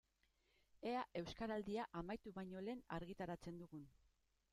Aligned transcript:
Ea 0.91 1.01
Euskaraldia 1.19 1.85
amaitu 2.01 2.33
baino 2.39 2.63
lehen 2.69 2.81
argitaratzen 3.01 3.61
dugun. 3.61 3.85